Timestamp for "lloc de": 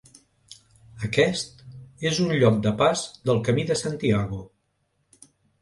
2.45-2.73